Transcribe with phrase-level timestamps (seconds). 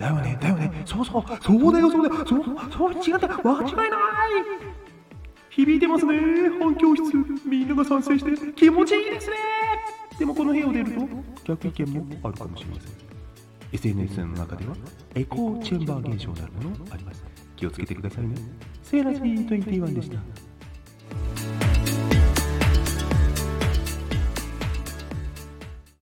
[0.00, 0.82] だよねだよね。
[0.86, 2.26] そうそうそうだよそうだよ。
[2.26, 3.28] そうそう違った。
[3.28, 3.90] 間違いない。
[5.50, 6.18] 響いてますね。
[6.58, 7.02] 反響室。
[7.46, 8.52] みんなが賛成して。
[8.54, 9.36] 気持ちいいですね。
[10.18, 11.06] でもこの部屋を出ると
[11.44, 12.92] 逆意見もあるかもしれません。
[13.72, 14.74] SNS の中では
[15.14, 17.22] エコーチェンバー現象なるものあります。
[17.56, 18.36] 気をつけてくださいね。
[18.82, 20.18] セーラー21でした。